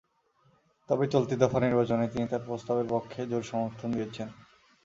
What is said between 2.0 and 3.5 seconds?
তিনি তাঁর প্রস্তাবের পক্ষে জোর